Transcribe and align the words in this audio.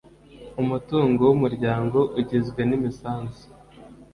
Umutungo 0.61 1.21
w 1.29 1.31
umuryango 1.37 1.99
ugizwe 2.19 2.61
n 2.69 2.71
imisanzu 2.77 3.43